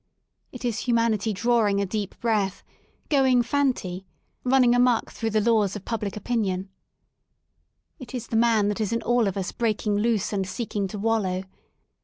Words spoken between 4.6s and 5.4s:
amuck through the